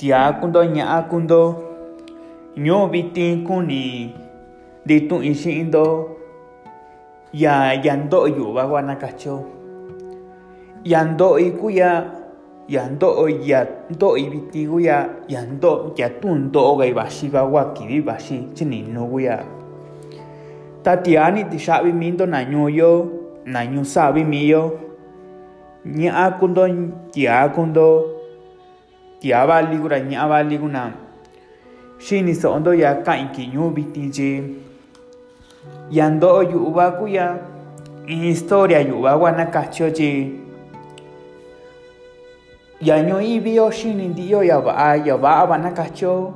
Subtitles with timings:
[0.00, 1.40] tiakundo ña'akundo
[2.56, 4.08] ñuu vitin kuni
[4.84, 5.84] nditu'in xi'indo
[7.36, 9.44] ya yando'o yu'va kua nakachio
[10.88, 11.90] yando'oi kuya
[12.74, 13.60] yando'oi ya
[13.92, 14.96] ndo'oi vitin kuya
[15.28, 19.36] yando ya tundo'okai vaxiva kua kivi vaxi chininu kuya
[20.80, 22.90] ta tiani tixa'vi minto na ñuuyo
[23.44, 24.80] na ñuu sa'vi miyo
[25.84, 26.62] ña'akundo
[27.12, 27.86] tiakundo
[29.20, 30.92] tia kundo tia bali gura ña bali guna.
[31.98, 34.42] Shini sondo ya kain ki ñu biti je.
[35.90, 37.38] Yando yu ba kuya
[38.06, 40.32] historia yu ba wana kacho je.
[42.80, 46.34] Ya ño ibio shini ndio ya ba ya ba kacho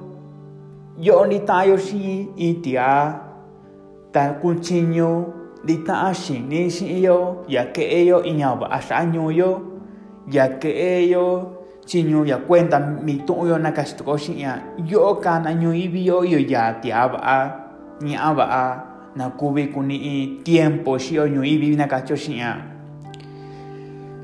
[1.00, 3.20] yo ni tayo shi itia.
[4.12, 5.24] Ta kunchiño
[5.64, 9.60] di ta shini shi yo ya que ello iña ba ashaño yo.
[10.30, 11.53] Ya que ello
[11.86, 16.38] chiño ya cuenta mi tu yo na kasto shi ya yo kana ño ibio yo
[16.40, 17.20] ya tia ba
[18.00, 18.46] ña ba
[19.16, 22.56] na kubi kuni tiempo shi yo ño ibi na kacho shi ya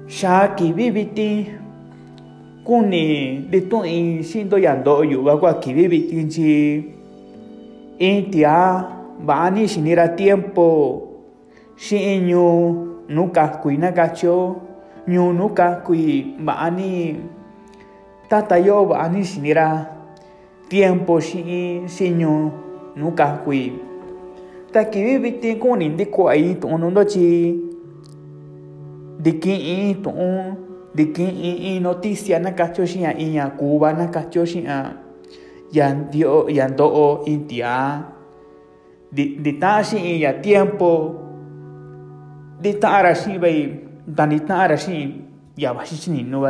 [0.08, 1.46] sha ki bibiti
[2.64, 6.50] kuni de tu in sindo yando yu ba kwa ki bibiti chi
[8.00, 8.88] in tia
[9.20, 10.68] ba ni shinira tiempo
[11.76, 12.44] shi nyu
[13.08, 14.56] nuka kuina kacho
[15.06, 16.70] nyu nuka kui ba
[18.30, 19.90] ni tata yo ba ni shinira
[20.68, 22.50] tiempo shi nyu
[22.96, 23.72] nuka kui
[24.72, 27.58] ta kuni ndi ko ai tu no chi
[29.18, 29.32] de
[31.12, 34.94] que noticia na cacho shia iña Cuba na cacho shia
[35.72, 38.06] yan dio yan do india
[39.12, 41.14] de de ta shi ya tiempo
[42.62, 44.76] de ta ara shi bai dan ta ara
[45.56, 46.46] ya ba shi ni no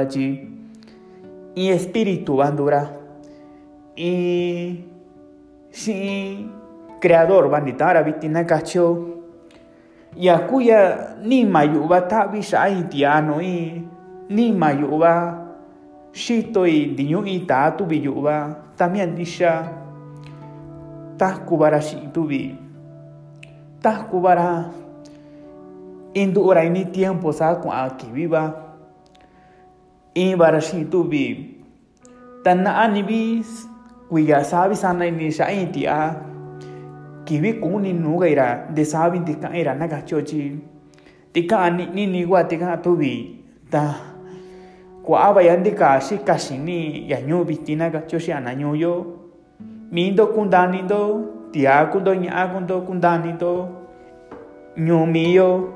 [1.54, 2.90] y espíritu bandura
[3.96, 4.84] y
[5.72, 6.48] shi
[7.00, 9.18] creador banditara bitina cacho
[10.16, 13.82] ya kuya ni mayuba tabi sha itiano i
[14.28, 15.46] ni mayuba
[16.12, 19.70] shito i diño i ta tu biyuba también disha
[21.18, 22.54] ta kubara shi tubi
[23.82, 24.70] ta kubara
[26.14, 28.69] indu ora ni tiempo sa aquí viva
[30.14, 31.54] i bara shi tubi
[32.44, 33.68] tanna anibis
[34.10, 36.14] kuya sabi sana ni sha itia
[37.24, 40.58] kiwi kuni nuga ira de sabin tika ira naga chochi
[41.32, 43.38] tika ni ni wa tika tubi
[43.70, 43.94] ta
[45.06, 49.06] kwa aba yandi ka shi kashini ya nyu bitina ga choshi ana nyu yo
[49.92, 53.68] mindo kundani do tia kundo nya kundo kundani do
[54.76, 55.72] nyu miyo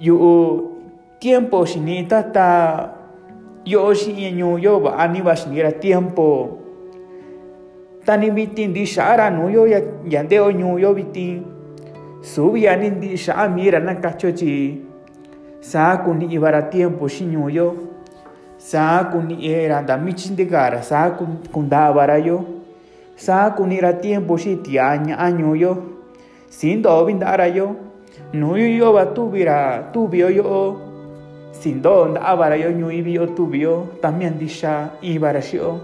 [0.00, 0.16] yu
[1.18, 2.90] tiempo shini tata
[3.64, 6.60] yo shi nyu yo ba ani ba shini tiempo.
[8.04, 11.44] Tani bitin di shara no yo ya yande o nyu yo bitin
[12.20, 14.84] subi ani di sha mira na kachochi
[15.60, 17.74] sa kuni ibara tiempo shi nyu yo
[18.58, 22.44] sa kuni era da michin de gara sa kun da bara yo.
[23.16, 25.76] Sa kuni ra tiempo shi tiaña año yo
[26.50, 27.08] sin do
[27.54, 27.76] yo.
[28.32, 30.93] No yo ba tubira tubio yo
[31.64, 35.80] sin do da bara yo nyu ibio tubio también di sha ibara shi yo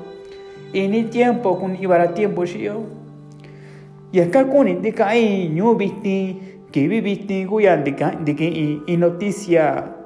[0.76, 2.84] y ni tiempo con ibara tiempo yo
[4.12, 6.36] y acá con indica ahí ñu viste
[6.70, 9.96] que viviste guya indica y noticia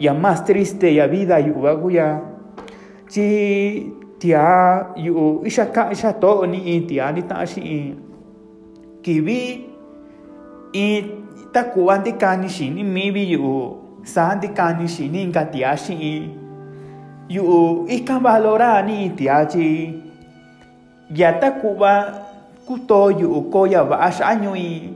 [0.00, 2.18] ya más triste ya vida yuba guya
[3.06, 7.94] chi tia yu isha ka isha to ni tia ni ta shi
[9.02, 9.70] que vi
[10.74, 10.84] y
[11.54, 16.30] ta kuan de kani shi ni mi bi yu Sandi kani shininka tiashi.
[17.28, 18.18] Yu ika
[19.16, 20.02] tia ji.
[21.14, 22.14] Yata kuba
[22.66, 23.84] kuto yu ukoya
[24.20, 24.90] anyu i.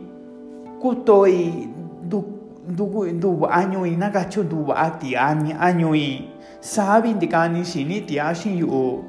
[0.82, 1.68] Kuto i
[2.08, 2.24] du
[2.68, 5.52] du du na nagacho du baati ani
[5.94, 6.28] i
[6.60, 9.04] Sabi ni shini tiashi yu.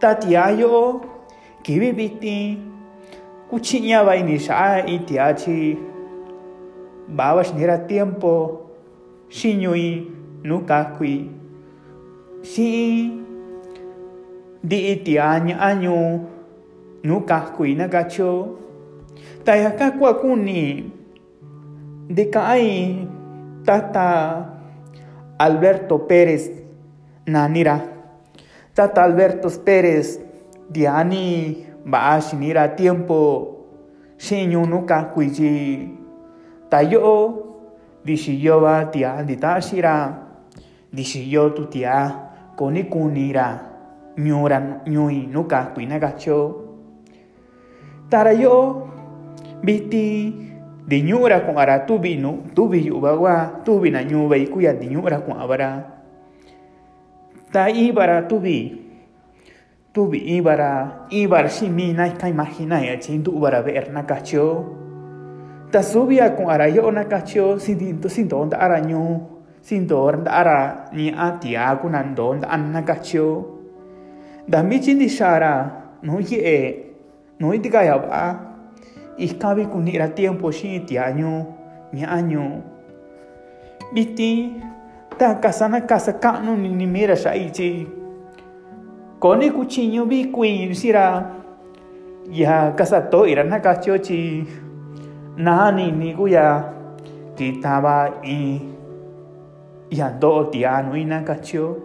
[0.00, 1.00] Tatiayo
[1.62, 2.58] kibibiti.
[3.50, 5.76] Kuchinya vaini shaa i tiachi.
[7.08, 8.65] Babas Bawas nira tiempo
[9.28, 10.10] shinyui
[10.44, 11.30] nuka kui.
[12.42, 13.10] Si
[14.62, 15.96] di ti año año
[17.02, 18.58] nuka kui na gacho
[19.44, 20.90] taya ka kwa kuni
[22.10, 23.06] de kai
[23.62, 24.42] tata
[25.38, 26.50] Alberto Pérez
[27.26, 27.78] nanira
[28.74, 30.18] tata Alberto Pérez
[30.70, 33.52] diani ba shinira tiempo.
[34.18, 35.92] Shinyu nuka kui ji.
[36.72, 37.45] Tayo
[38.06, 40.14] dishiyo ba tia ditashira
[40.94, 42.14] dishiyo tu tia
[42.54, 43.74] koni kunira
[44.16, 46.64] ñura ñui nuka kuina gacho.
[48.08, 48.86] Tara yo
[49.66, 50.32] biti
[50.86, 54.86] di ñura con ara tubi nu tubi yu bagwa tubi na ñu bai kuya di
[54.86, 55.82] ñura con abara
[57.50, 58.70] ta ibara tubi
[59.90, 64.62] tubi ibara ibara si mi na ka imagina ya chin tu bara ver na gacho
[65.76, 69.20] ta subia con ara yo na gacho sin dinto sin donda ara ñu
[69.60, 73.44] sin donda ara ni atia kunando an na gacho
[74.48, 75.52] da mi chin di shara
[76.00, 76.56] no ye
[77.36, 78.40] no i tika ya ba
[79.20, 81.44] i kabi kuni ra tiempo shi ti año
[81.92, 82.64] mi año
[83.92, 84.56] biti
[85.20, 87.84] ta casa na casa ka no ni ni mira sha i chi.
[89.20, 91.36] Koni kuchinyo bi kui sira
[92.32, 94.64] ya casa to ira na ka cho chi
[95.36, 96.72] nani niguya
[97.36, 98.60] ti taba i
[99.92, 101.76] yando ti anu ina kachio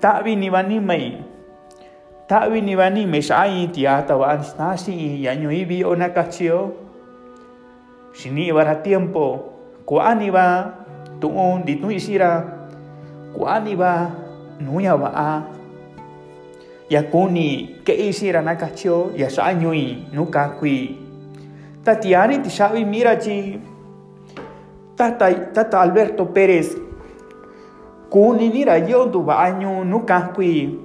[0.00, 1.20] tabi ni bani mai
[2.28, 6.72] tabi ni bani meshai ti atawa anstasi i yanyo ibi ona kachio
[8.14, 9.50] shini bara tiempo.
[9.84, 10.72] Kuani ba
[11.20, 11.28] di
[11.68, 12.40] ditu isira
[13.36, 14.08] kuani ba
[14.64, 15.30] nuya ba a
[16.88, 21.03] yakuni ke ya nakachio yasanyo i nukakui
[21.84, 22.40] nyoi nuka kui.
[22.40, 23.60] Tatiani ti sabi mira chi.
[24.96, 26.76] Tata tata Alberto Pérez.
[28.10, 30.84] Kuni nira yo tu ba anyo nuka kui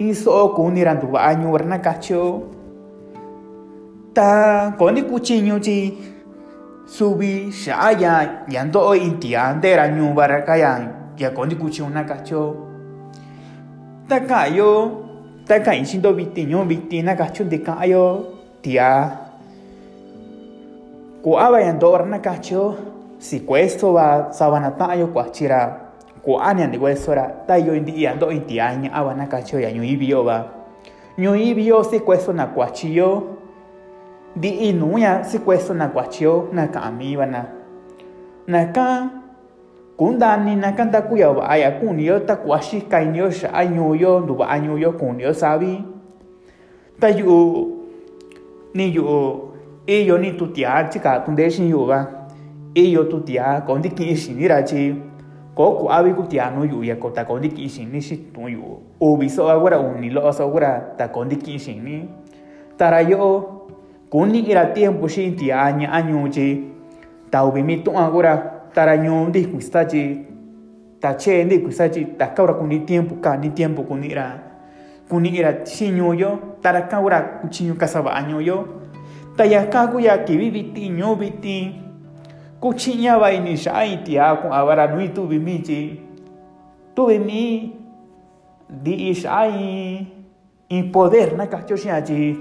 [0.00, 2.48] iso kuni rantu ba anyu warna kacho
[4.16, 5.92] ta koni kuchinyo chi
[6.88, 12.56] subi shaya yando o intia dera nyu baraka yang ya koni kuchinyo na kacho
[14.08, 15.04] ta kayo
[15.44, 19.18] ta kai shindo biti nyo biti na kacho de kayo tia
[21.24, 22.76] ko aba yando warna kacho
[23.18, 25.92] si questo va sabanata yo kwachira
[26.24, 29.84] ko anya ni wesora ta yo indi ando inti anya awa na kacho ya nyu
[29.84, 30.48] ibio ba.
[31.18, 33.36] Nyu ibio si questo na kwachio
[34.36, 37.44] di inuya si questo na kwachio na ka ami bana
[38.46, 38.60] na
[40.00, 44.48] kundani na kanda kuya ba aya kunio ta kwashi kainio sha anyu yo ndu ba
[44.48, 45.84] anyu yo kunio sabi
[48.74, 49.50] ni yu'u
[49.86, 52.06] iyo e ni tutiá chikatundé xin yu'uva
[52.74, 54.94] iyo e tutiá kondi ki'in xinira chi.
[55.54, 59.80] Kò'o ku'avi kutia nu yu'u yako ta kondi ki'in xini xitu'un yu'u uvi so'a kuera
[59.80, 62.08] uni lo'o so'a kuera ta kondi ki'in ni.
[62.78, 63.18] Ta yo.
[63.18, 63.32] yo'o
[64.10, 66.70] kuni'ira tiempu xi'in tiá ña'a ñuu chi.
[67.30, 68.36] Ta uvi mi tu'an kuera
[68.74, 70.24] ta ra ñuu ntikui sta chi.
[71.00, 74.49] Ta chee ntikui sta chi ta ka'ura kuni tiempu tiempo tiempu kuni'ra
[75.10, 78.56] kunira chiñuyo tarakaura kuchiñu kasaba'añuyo
[79.36, 81.74] tayakakuya kiviviti ñuviti
[82.62, 85.98] kuchiña vainixa'áin ya ya tiá bimichi
[86.94, 87.74] tu bimi
[88.70, 90.20] di xa'áin ya
[90.70, 92.38] i poder na katyo xi'achi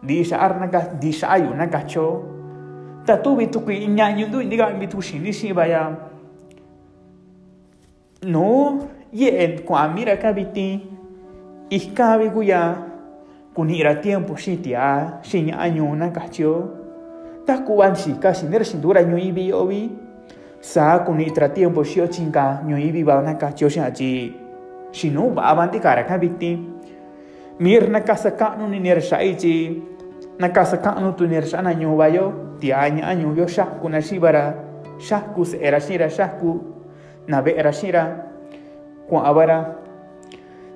[0.00, 0.52] na xa'ar
[0.96, 2.24] di xa'ayu na kacho
[3.04, 5.92] ta tu bitu ku ña'ñu ndu indiga bitu shini xi'in vaya
[8.24, 8.80] no
[9.12, 10.93] ye kua'an ku amira kabiti
[11.70, 12.76] iskabi ku ya
[13.54, 16.68] kunira tiempo shi tia shinya anyu na kacho
[17.46, 19.92] ta kuban si kasi nera sindura nyo ibi obi
[20.64, 24.32] sa kuni tra tiempo shio chinga nyo ibi ba na ka chio sha ji
[24.92, 26.56] shinu ba avanti kara ka bitti
[27.60, 29.76] mir na kasa ka no ni nera shai ji
[30.40, 33.68] na kasa ka no tu nera shana nyo ba yo ti anya anyo yo sha
[33.78, 34.56] kuna shibara
[34.98, 36.64] sha ku se era shira sha ku
[37.28, 38.24] na be era shira
[39.06, 39.20] ku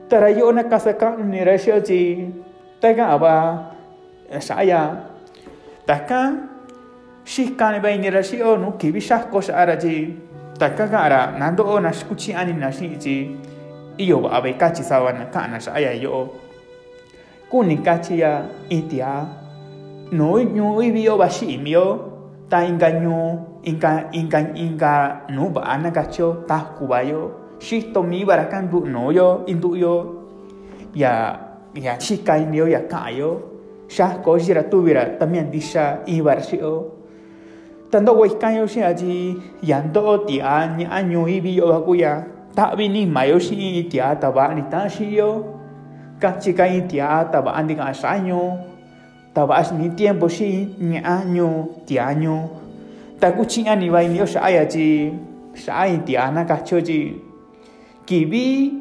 [0.09, 2.33] Tarayona kasakam nirasyoji.
[2.81, 3.35] tega aba
[4.31, 5.11] eh, saya.
[5.87, 6.33] Taka
[7.25, 10.15] shikane bai nirashio nu kibishah kosh araji.
[10.59, 13.37] Taka gara nando ona shikuchi ani nashiji.
[13.99, 16.31] Iyo ba abe kachi sawana kana saya yo.
[17.51, 19.27] Kuni kachi ya itia.
[20.13, 22.15] No nyu ibio bashi imio.
[22.49, 24.95] Ta inga nyu inga inga inga
[25.35, 30.19] nu ba anakacho ta kubayo shitomi barakan bu noyo intuyo
[30.95, 31.39] ya
[31.75, 33.43] ya chica indio ya kayo
[33.91, 36.95] shah kojira tuvira tamien disha ibar shio
[37.91, 41.73] tanto huiscayo si aji yando ti año i ibi yo
[42.55, 45.45] ta bi ni mayo si ti ataba ni tan shio
[46.21, 48.59] kachika ti ataba andi ka año
[49.33, 52.15] tabas ni tiempo shi ni año ti ta
[53.21, 55.15] takuchi ani vainio shaya ji
[55.55, 57.28] shaya ti ana kachoji
[58.09, 58.73] kibi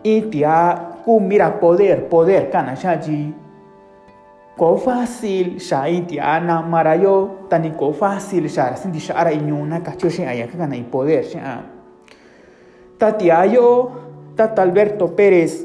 [0.00, 3.28] y tia ku mira poder poder kana sha ji
[4.56, 10.24] ko fácil shai ti ana marayo tani ko fácil shara sinti shara inyuna kacho shi
[10.24, 11.36] aya ka na poder shi
[12.96, 14.00] ta ti ayo
[14.34, 15.62] Tata Alberto Pérez,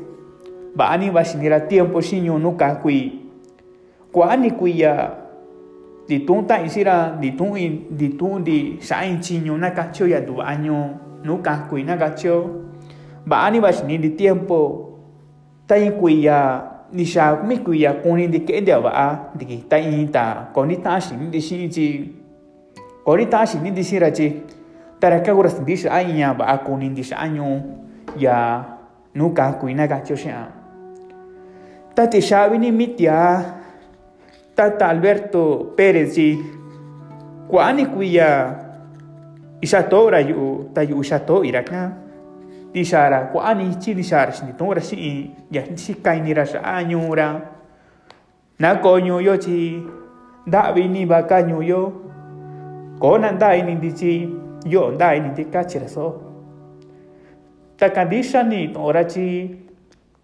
[0.75, 3.25] Bani va a tiempo sinyo nuka kui.
[4.13, 5.17] Kuani kuya
[6.07, 7.57] di tung ta isira di tung
[7.89, 12.68] di tung di sain chinyo na cacho ya du año nuka kui na cacho.
[13.25, 14.89] Bani va a di tiempo.
[15.67, 20.81] Tai kuya ni sha mi kuya kuni di ke dia ba di tai ta koni
[20.81, 22.15] ta shin di shi ji.
[23.05, 24.33] Koni ta shin di shi ra ji.
[24.99, 27.61] Tara ka gura di sha anya ba kuni di sha año
[28.17, 28.65] ya
[29.13, 30.49] nuka kui na cacho sha.
[31.93, 33.43] Tati Shavini mitia
[34.55, 36.39] Tata Alberto Pérez ji
[37.49, 38.55] Kwani kuya
[39.59, 41.91] Isato rayu tayu isato iraka
[42.73, 47.41] dishara kuani chi dishara shini tongra shi in ya shi kainira shi añura
[48.59, 49.81] na ko ñuyo chi
[50.47, 52.09] da vini ba ka ñuyo.
[52.99, 54.27] Ko na da ini di chi
[54.67, 56.19] yo da ini di ka chira so
[57.79, 59.55] ta kandisha ni tongra chi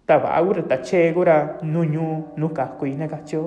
[0.04, 3.42] ta baura ta chegura nuñu nuka kuina kacho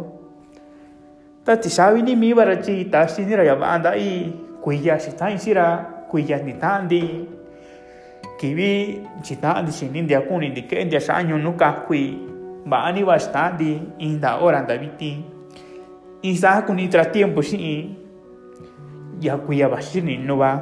[1.45, 5.85] ta tishavi ni mi bara chi ta shinira ya banda i kuya shi ta insira
[6.09, 7.29] kuya ni tandi
[8.39, 11.19] ndi ki vi chi ta ndi si ni dia ku ni di ke dia sa
[11.21, 12.15] nyu nu ka kui
[12.65, 15.19] ba ani va sta di in da ora da viti
[16.23, 17.91] in sa ku ni tra tiempo si
[19.19, 20.55] ya kui ya ba si ni no va.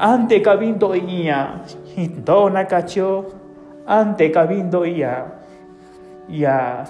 [0.00, 1.60] Ante ka vinto ia
[1.92, 3.28] hinto na ka cho
[3.84, 5.28] ante kabindo ya
[6.28, 6.88] ya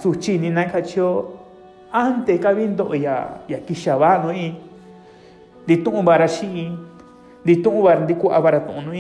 [1.91, 2.39] ante
[2.95, 3.17] ya
[3.49, 4.55] ya kishabano i
[5.67, 6.71] di tu barashi
[7.43, 8.95] di tu bar di ku abaratono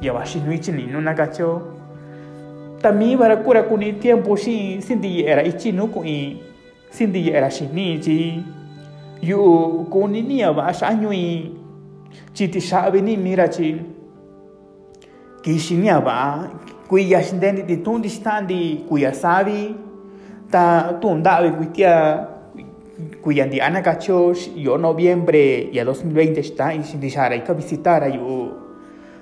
[0.00, 1.62] i ya bashi no ichini no na kacho
[2.82, 6.36] tami bara kura kuni tiempo shi sindi era ichino ku i
[6.90, 8.44] sindi era shini ji
[9.22, 11.50] yu kuni ni aba shanyo i
[12.32, 13.96] chiti shabe ni mira chi.
[15.42, 16.50] Kishini aba
[16.88, 19.74] kuya shindeni di tundi standi kuya sabi
[20.50, 22.26] ta tunda be kuitia
[23.82, 27.54] cacho yo noviembre ya 2020 está y sin dishara ka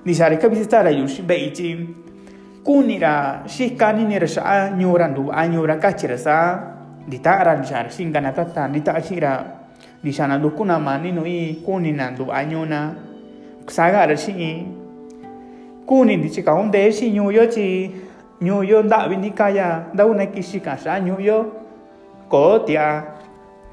[0.04, 1.88] nisarika visitarayush beichi
[2.64, 6.60] kunira shikani nirasha ñurandu añura kachirasa
[7.08, 9.44] ditara nishar shinganatata nitashira
[10.04, 12.94] nishanandu kunama ninui kuninandu añuna
[13.66, 14.66] sagara shi'i
[15.86, 17.90] kuni ndichika unde shi ñuyo chi
[18.42, 21.52] ñuyo ndavi nikaya ndauna kishika sha ñuyo
[22.28, 23.04] kotia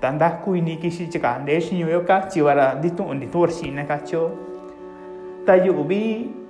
[0.01, 4.31] tanda kuini kishi chika nde shi ñuyo kachivara nditu'un nditu'ur ka kacho
[5.45, 6.41] たゆび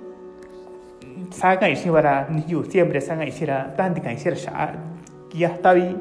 [1.32, 4.74] sangat ishibara niyu siempre sangat ishira tantika ishira sha
[5.34, 5.96] yahtabi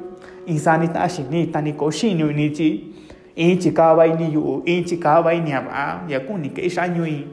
[0.46, 2.94] insani ta ashini tani koshinu nichi
[3.36, 7.28] inchi kawai niyu inchi kawai niaba yakuni ke in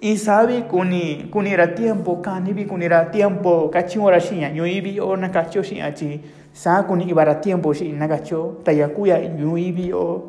[0.00, 6.20] insabi kuni kunira tiempo kanibi kunira tiempo kachiora shinya nyuibi o nakacho shinya chi.
[6.52, 10.22] Sa kuni ibara tiempo shi nakacho tayakuya nyuibi o.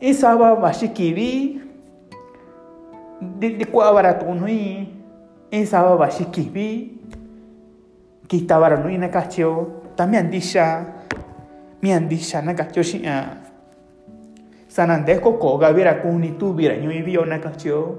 [0.00, 1.60] Isaba bashikibi
[3.38, 4.88] dikuawara tukunui
[5.50, 6.92] insawa en kihvi
[8.28, 9.66] kihtavara nui nakatyo
[9.96, 10.22] ta vira
[11.82, 13.16] kuni tu xi'a
[14.68, 17.98] sanandés kokogavira kunituvira ñuiviyo nakatyo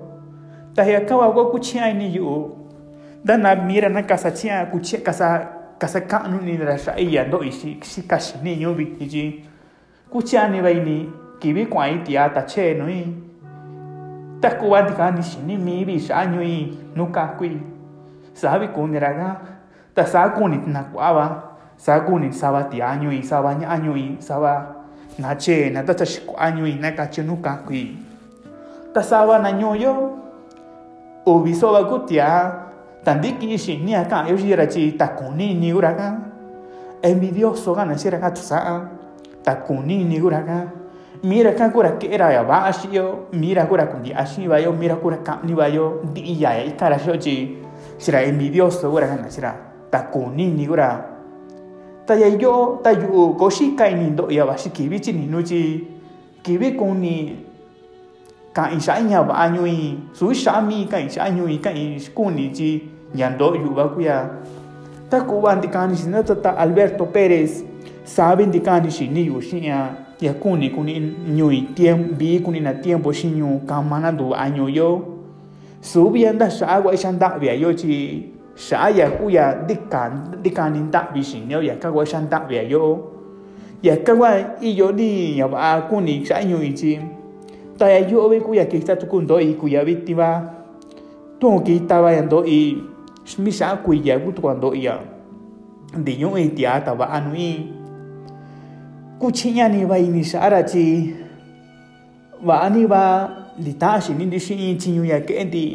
[0.75, 2.57] ta hiyakawawa ni ini yu'u
[3.23, 5.47] ndanamira nakasachi'a kuchi'a kasa
[5.79, 7.51] kasa ka'nu ninira xa'iya ndo'i
[7.81, 9.45] xikaxiniñu viti tyi
[10.11, 13.24] kuchi'a kibi kivi kua'in tiá ta chee i
[14.41, 17.59] takuwatika nixinimi xañui nukakui
[18.33, 19.41] savi kuniraka
[19.95, 24.51] ta saa kuni tinaku'ava saa kuni sava tiañui sava
[25.19, 27.95] nachena ta tsaxiku'añui nakachi nukakui
[28.93, 29.93] ta sava nañuyo
[31.25, 32.51] uvi sova kutia
[33.03, 36.07] tandiki xinia ka'anyo xiyira chi takunini'uraka
[37.01, 38.29] envidioso kana xiraka
[41.25, 44.95] mira ka kura que era ya ba yo mira kura kundi ashi ba yo mira
[45.01, 47.57] kura ka ni ba yo di ya ya ikara shoji
[47.97, 49.57] sira envidioso uraga na sira
[49.89, 51.01] takuni ni ura
[52.05, 55.25] ta ya yo ta yu koshi kai ni do ya ba shi kibi chi ni
[55.25, 55.81] nu chi
[56.45, 57.41] kibi kuni
[58.53, 61.57] ka in sha nya ba anyu yi su sha mi ka in sha anyu yi
[61.57, 62.85] ka in ku ni ji
[63.17, 64.29] nyan do yu ba ku ya
[65.09, 67.65] ta ku ban di kan shi na ta ta Alberto Perez
[68.05, 70.99] saben di kan shi ni yu shi ya ya kuni kuni
[71.35, 74.89] nyui tiem bi kuni kunina tiempo xi ñuu kamana nduva'a anyu yo.
[75.81, 78.31] Suvi ya ndaxa'a kua'i xandavi yo tyi
[78.71, 80.09] a ya ku ya ndika
[80.41, 83.11] ya ndavi xinio yaka kua'i ya yo.
[83.83, 84.13] Yaka
[84.61, 86.99] i iyo ni ya ba kuni sha nyu i chi
[87.77, 88.41] ta ya yu'uvi
[88.81, 90.41] sta ya tu kun do i kuya viti va.
[91.39, 92.77] Tu'un kitava ya i
[93.39, 94.99] mi xa'a kuiya ku tukua ndo'i ya.
[96.05, 96.13] Ti
[96.55, 97.84] tiaa ta anu i
[99.19, 101.15] kuchiñani va inisharachi
[102.43, 103.03] va'ani va
[103.59, 105.65] litashini ndi xi'in ya bi yake'enti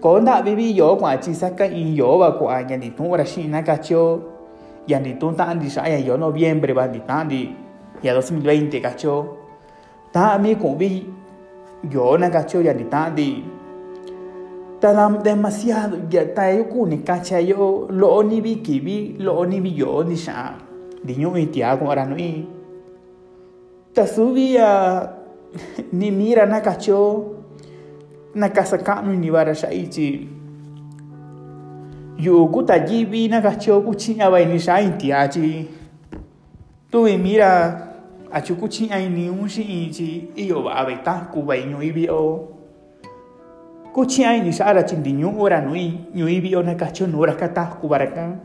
[0.00, 4.20] koo nda'vivi yoo kua'achi saka in yoo va ku'a ya ni tu ra xi'ina kachio
[4.86, 7.42] ya nditu'un ta'an-ndi xa'a ya yoo noviembre va ndita'an-ndi
[8.02, 9.16] ya 2020 kachio
[10.12, 11.06] ta mi ku bi
[11.90, 13.30] yo na ka cho ya ndita'an-ndi
[14.80, 14.92] ta
[15.24, 20.14] demasiado ya tayo ku ni kachayo lo'o ni vi kivi lo'o ni vi yo ni
[20.14, 20.65] xa'an
[21.08, 22.46] di diñumi tiago aranui
[24.52, 25.12] ya,
[25.92, 27.32] ni mira nakacho
[28.84, 30.28] kanu ni bara shaichi
[32.18, 35.68] yuku tayibi nakacho kuchiña sha shain tiachi
[36.90, 37.86] tuvi mira
[38.32, 40.62] achukuchi ainiun shiinchi iyo
[44.44, 48.36] ni sha ara chin di nyu ora nui ñuibio nakacho nura kataku baraka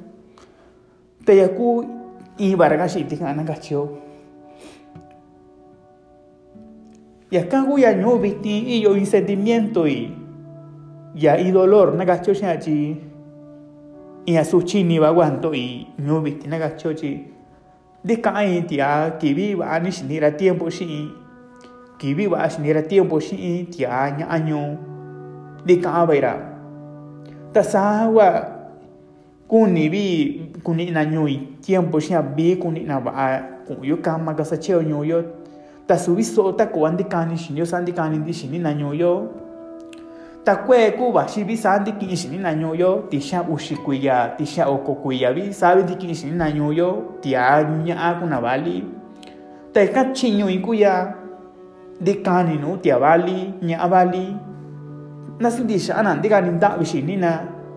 [1.26, 2.01] tayaku
[2.38, 3.98] ya ku i baraka si ti kana ka cho
[7.32, 10.12] ya ka ku ya nyu bi ti i yo i sentimiento i
[11.16, 12.96] ya i dolor na ka cho sha chi
[14.26, 17.26] i a su chi ni ba guanto i nyu bi ti na ka cho chi
[18.04, 21.08] de ka ai ti a ki bi ba ni si ni ra tiempo si
[21.98, 24.90] ki bi ba si ni ra tiempo si ti a nya año.
[25.62, 26.34] Di ka bai ra
[27.54, 28.30] ta sa wa
[29.46, 29.86] kuni
[30.64, 33.28] kuni'na ñui tiempo xia vi kuni'na va'a
[33.68, 35.24] ku'yo kama ka sacheo ñuyo
[35.88, 39.28] ta suvi so'o ta ko'a ndikani xinio sa ndikani ndi xini'na ñuyo
[40.46, 44.70] ta kue ku vaxi vi sa ndiki'in xini'na ñuyo ti xia uxi kuiya ti xia
[44.70, 48.86] oko kuiya vi savi ndiki'in xini'na ñuyo tiaa ña'a kuna vali
[49.74, 51.14] ta ika chiñui kuya
[52.02, 54.26] ndikani nu tia vali ña'a vali
[55.42, 57.32] na sintixa'ana ndikani nda'vi xini'na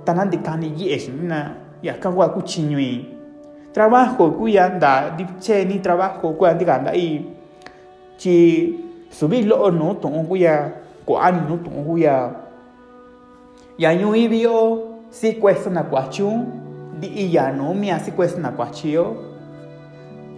[0.05, 3.05] ta nandikani ye'e xini'na yakawakutinywi
[3.73, 7.25] trabajo kuyanda dicheni trabajo kuandi ganda i.
[8.17, 8.75] Chi
[9.11, 10.73] subilo no ton kuya
[11.07, 12.31] kuani no ton kuya
[13.79, 13.95] ya.
[13.95, 16.31] Nyui ibio si cuesta na kwachu
[17.01, 19.17] di iya no mi asi cuesta na kwachio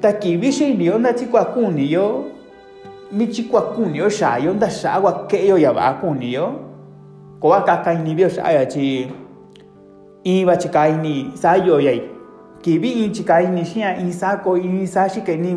[0.00, 2.24] ta kibishi ndio na chi kwakuni yo
[3.12, 6.61] mi chi kwakuni yo shayo nda shawa keyo ya ba kuni yo
[7.40, 9.12] ko akaka ni bio chi
[10.27, 11.95] i ba chi kai ni sa yo ya
[12.62, 15.39] ki bi i chi kai ni shi ya i sa ko i sa shi ke
[15.39, 15.55] ni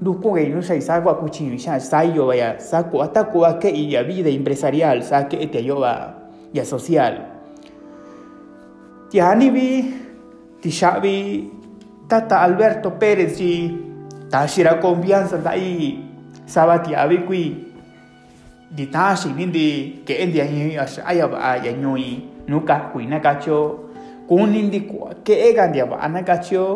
[0.00, 2.82] du ko ge no sai sa wa ku chi ni sha sa yo ya sa
[2.88, 6.16] ko ata ko wa ke i ya vida empresarial sa ke te yo ba
[6.56, 7.20] ya social.
[9.12, 9.68] Ti ani bi
[10.64, 11.44] ti sha bi
[12.08, 13.52] tata Alberto Pérez ji
[14.32, 16.00] ta shira confianza dai
[16.46, 17.44] sabati abi qui
[18.72, 23.85] di tashi nindi ke endi ayi aya ba ya nyoi nuka kui na kacho
[24.26, 24.90] kunindi
[25.86, 25.96] ba.
[26.02, 26.66] Anak aja,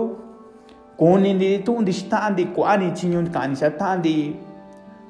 [1.01, 4.37] kunindi tu'undi xita'andi ku'ani chiñu ka'ani xa ta'andi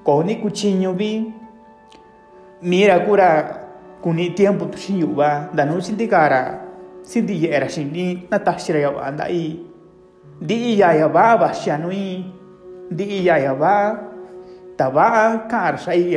[0.06, 1.26] kojni ku chiñuvi
[2.62, 3.30] mira kura
[3.98, 6.62] kuni tiempo tuxin yu'va ndanu sindikara
[7.02, 9.60] sindi ye'era xin'i nataxira ya nda'i
[10.40, 11.52] ba yaya va'a
[11.90, 12.24] di
[12.94, 13.98] ndi'i yaya ba
[14.78, 16.16] ta va'a kara ba shi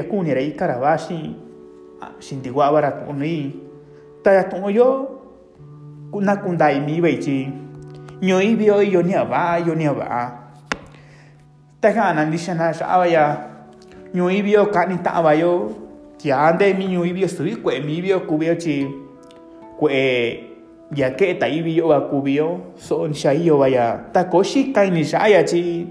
[0.54, 3.58] ikara wa ba ra kuni
[4.24, 5.13] ta yo.
[6.14, 7.50] Kuna kundai mi bai chi.
[8.22, 10.30] Nyoi bio yo ni ba yo ni ba.
[11.82, 12.54] Ta ka nan sa
[13.10, 13.26] ya.
[14.14, 15.74] Ba yo.
[16.22, 18.22] Ti ande mi nyoi bio sui kwe mi bio
[19.80, 20.40] kwe
[20.96, 22.06] ya que ta ibi yo ba
[22.78, 23.98] son shai yo ba ya.
[24.14, 25.88] Ta ko shi kai ya chi.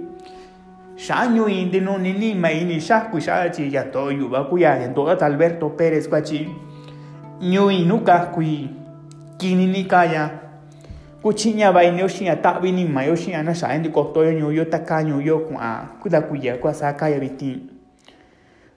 [1.03, 3.51] In de no ni ni ni sa ku ya
[3.91, 6.47] to yu ba ku en to Alberto Pérez kwa chi.
[7.43, 8.41] Nyu in nu ka ku
[9.43, 10.31] kini ni kaya.
[11.23, 16.59] Kuchiña vaine oxiña ta'vi nima yo xi'a naxa'e ndikotoyo ñuúyo taka ñuúyo ku'a kuta kuiya
[16.59, 17.71] kua saa kaya vitin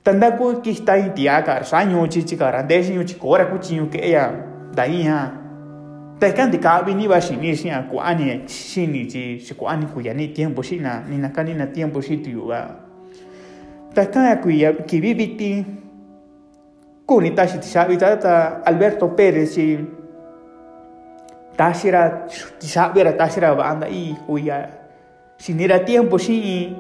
[0.05, 4.29] tandaku kixta in tia ka'ar xa'a ñuúchi chikara ndeexi ñuúchi koora kuchiñu ke'eya
[4.73, 5.17] ndañija
[6.19, 11.43] ta ika ndika'vi ni va xini xi'a kua'ani xinichi ni ni tiempo xi'na ni naka
[11.43, 12.61] nina tiempo xi tu yu'uva
[13.95, 15.17] ta ika kuiya kivi
[18.65, 19.94] alberto pérezchi
[21.55, 22.27] Tashira,
[22.59, 24.67] tisabera tashira anda i kuya.
[25.39, 26.75] Sinira tiempo si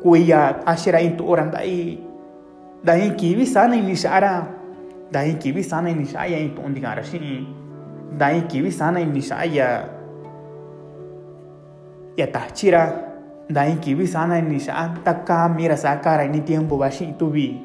[0.00, 2.00] kuya tashira intu orang dai.
[2.80, 4.48] Dai kiwi sana ini inishara.
[5.12, 7.44] Dai kiwi sana ini saya intu undingara si.
[8.16, 9.84] Dai kiwi sana ini saya
[12.16, 13.04] Ya tashira.
[13.52, 17.60] Dai kiwi sana ini inisha taka mira sakara ini tiempo bashi itu bi.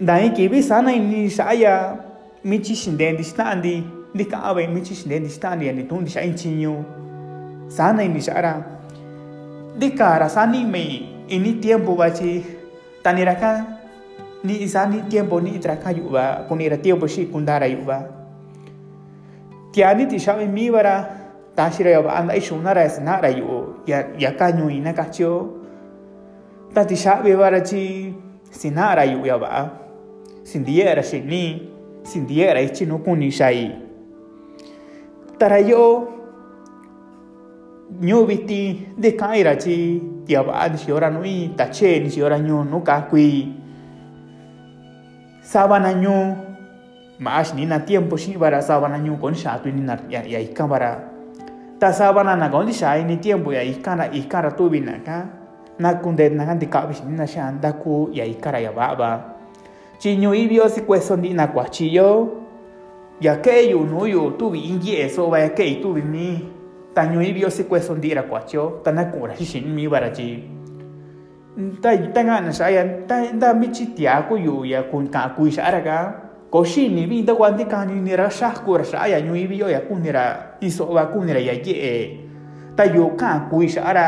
[0.00, 2.08] Dai kiwi sana ini saya
[2.40, 6.74] Michi shinden dishtandi li ta' għawajn miċiċ li nistalja li tun diċa nyu
[7.70, 8.52] Sana jinn diċara.
[9.78, 10.14] Li ah.
[10.16, 12.42] ara sani mei inni tiempo tani
[13.02, 13.50] taniraka
[14.42, 15.94] ni isani tiempo ni itraka
[16.48, 18.02] kuni ra tiempo shi kundara yu ba
[19.72, 21.06] Tiani diċa mi mi bara
[21.54, 22.82] tashira yuba anda ishunara
[23.22, 25.56] ra yu ya yakanyu inakachio.
[26.74, 28.14] Tati xaqbi bara ċi
[28.50, 29.70] sinara yu ya yuba.
[30.42, 31.70] Sindiera xini,
[32.02, 33.89] sindiera no kuni xaji.
[37.98, 43.50] ñubiti de kaira chi tiabad si ora nui tachen si ora ñu nu kakui
[45.42, 46.14] sabana ñu
[47.18, 50.38] mas ni na tiempo si bara sabana ñu kon sha tu ni na ya ya
[50.38, 51.02] ikabara
[51.80, 55.26] ta sabana na con sha ni tiempo ya ikana ikara tu bina ka
[55.78, 59.36] na kunde na ganti ka bi ni na shanda ku ya ikara ya baba.
[59.98, 62.28] Chi ñu ibio si cueso ni na cuachillo
[63.20, 66.60] yake yu nu yu tuvi in yeso va que i tuvi mi.
[66.94, 68.90] Tan yo vivió ta ñu'i viosi kueso ndira kuachio ta
[69.36, 70.42] si sin mi vara tyi
[71.80, 76.14] ta ta ngana xa'ya ta nda michi tiaku yu'ya ka'a kui xa'raka
[76.50, 81.70] ko xini vi nda kuanti kaninira xajkura xa'ya ñu'i vioya kunira iso'va kunira ya con
[81.70, 82.34] ni ra hizo va con ni ra ya
[82.74, 84.06] que tan yo cada ye'e ta yu ka'a kui xa'ra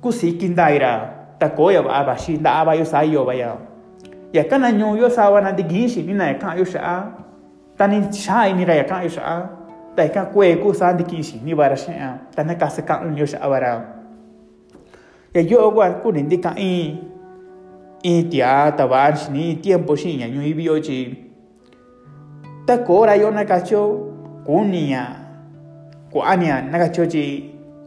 [0.00, 3.58] kusiki ndaira ta koya va'a da nda'ava yo sa yo ba ya.
[4.32, 7.29] Ya yaka nañu'u yo sava nantikixi ni na ka'an yo xa'a
[7.80, 9.40] ta ni sha ni ra ya ka yo sha
[9.96, 12.68] ta ka kwe ku sa di ki shi ni ba ra sha ta na ka
[12.68, 13.72] se ka yo sha ba ra
[15.32, 17.00] ya yo wa ku ni di ka i
[18.04, 21.00] i tia ta ba shi ni tiempo shi ya nyo i bi yo chi.
[22.68, 23.80] Ta ko ra yo na ka cho
[24.44, 25.16] ku ni ya
[26.12, 27.24] ku ania na ka cho chi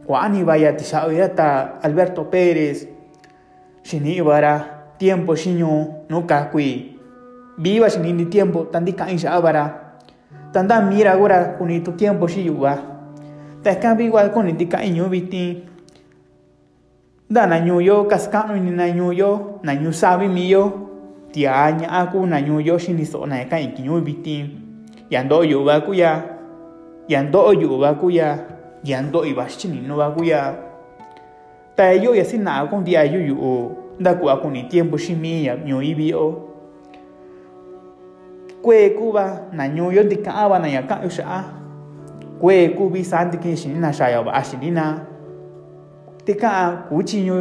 [0.02, 2.82] ku ani ba ya ti sa ya ta Alberto Pérez.
[3.86, 4.54] Shi ni ba ra
[4.98, 6.94] tiempo shinyo no kakui
[7.58, 9.83] viva sin ni tiempo tan di kain sa bara
[10.54, 12.78] tanda mira gura kuni tu tiempo xi yuva
[13.66, 15.66] ta kavi igual kuni ti ka iñu vitin
[17.26, 20.86] da na ñuyo kaska'nu ini na ñuyo na ñuu savi miyo
[21.34, 24.46] tiaa ña'a ku na ñuyo xiniso'o na ka'in kiñuu vitin
[25.10, 26.22] yando'o yu'uva kuya
[27.10, 28.38] yando'o yu'uva kuya
[28.86, 30.54] yando'o ivaxi chininuva kuya
[31.74, 33.52] ta iyo ya sina'a kunti'a yu'u yu'u
[33.98, 36.43] nda ku'a kuni tiempo xi miya ñuu ivi'o
[38.64, 41.40] kue kuba na ñuyo ndika'ava na ñaka'yu xa'a.
[42.40, 45.04] Kue kuvi saa ndiki'i xinina xayava a xinina
[46.24, 47.36] tika'a kuchiñu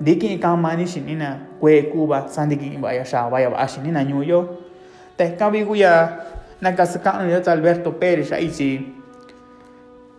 [0.00, 4.56] ndiki'i ka'an mani xinina kue kuva saa ndiki'i ya xava ya va'a xinina ñuyo.
[5.20, 6.24] Tehka vi ku ya
[6.64, 8.88] nakasaka'nuyo ta alberto pérez xa'a ichi.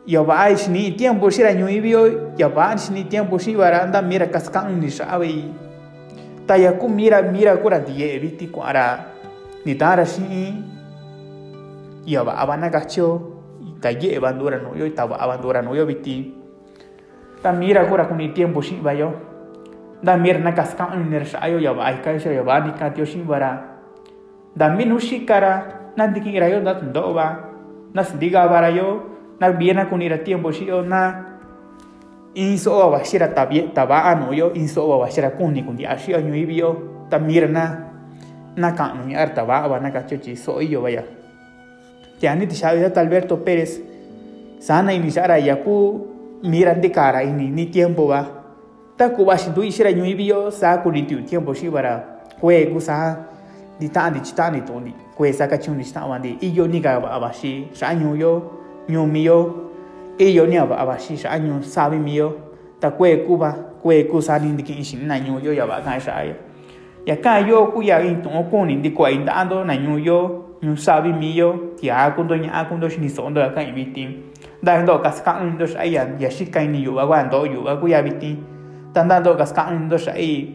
[0.06, 2.06] Ya ba xini'i tiempo xira ñu'i vio
[2.38, 5.30] ya va'a xini'i tiempo xivara nda mira kasaka'nuni shawe
[6.46, 9.15] ta ya ku mira mira kura ndiye'e viti kua'ara
[9.66, 10.54] ku ara ni ta ra shi
[12.06, 13.34] ya ba abana ga cho
[13.82, 13.90] ta
[14.22, 16.30] bandura no yo ta ba bandura no yo biti
[17.42, 19.10] ta mira ku ra ku ni tiempo shi ba yo.
[20.06, 22.94] Da mira na ni ra sha yo ya ba ai ya ba ni ka
[25.98, 27.28] na diki yo da ba
[27.94, 29.02] na diga bara yo
[29.42, 31.26] na viena ku ni ra tiempo yo na
[32.36, 36.70] inso wa bashira tabie taba ano yo inso wa bashira kuni kundi ashi anyo ibio
[37.10, 37.95] tamir na
[38.56, 41.04] na ka no yar taba ba na ka chochi so yo vaya.
[42.22, 43.80] Ya ni ti shabi Alberto Pérez.
[44.60, 46.08] Sana iniciara ya ku
[46.42, 48.26] miran de cara ini ni tiempo ba
[48.98, 52.72] ta ku bashi du ishira nyo ibio sa ku ni tu tiempo shi bara kwe
[52.72, 53.28] ku sa
[53.78, 56.80] di ta di chita ni to ni kwe sa ka chun di iyo ni.
[56.80, 58.34] Ga ba bashi sa nyo yo
[58.90, 59.70] nyo mi yo
[60.18, 62.40] iyo ni aba aba shi sha nyu sabi miyo
[62.80, 66.00] ta kwe ku sa ni dikin shin na yo ya kan
[67.06, 72.36] yaka yo kuya into okuni ndiko ainda ando na ñuyo ñu sabi miyo ti akundo
[72.36, 76.84] ña akundo, shini sondo ka ibitin da ndo kaska ndo sha ya ya shika ni
[76.84, 78.38] yuwa wa ndo yuwa kuya bitin
[78.94, 80.50] tanda ndo kaska ndo sha i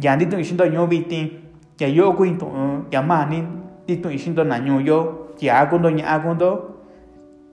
[0.00, 1.30] ya ndito ishindo ño bitin
[1.78, 2.46] ya yo ku into
[2.90, 3.42] ya mani
[3.84, 6.70] ndito ishindo na ñuyo ti akundo ña akundo.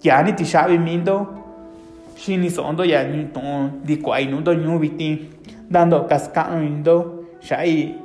[0.03, 1.25] Ya ni ti sabi mindo,
[2.17, 3.41] shini sondo ya ñu to
[3.83, 5.17] ndiko ainundo ñu bitin
[5.69, 7.95] dando kaska ndo sha i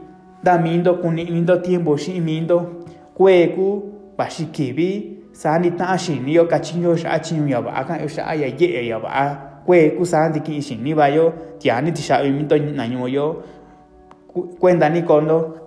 [0.43, 3.83] damindo kunindo tiembo shimindo kweku
[4.17, 9.63] pashikibi sani tashin yo kachinyo shachin yo ba akan yo sha aya ye yo ba
[9.67, 13.43] kweku sandi kinshin ni ba yo tiani tisha imindo nanyo yo
[14.59, 15.62] cuenta ni condo